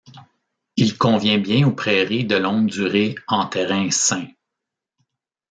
Il 0.77 0.97
convient 0.97 1.37
bien 1.37 1.67
aux 1.67 1.73
prairies 1.73 2.25
de 2.25 2.35
longue 2.35 2.65
durée 2.65 3.13
en 3.27 3.45
terrain 3.45 3.91
sain. 3.91 4.25